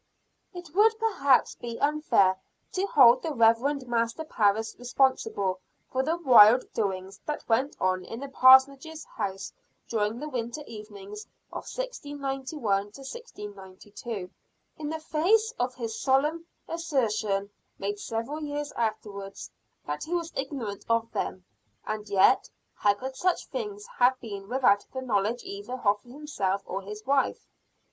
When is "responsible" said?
4.79-5.59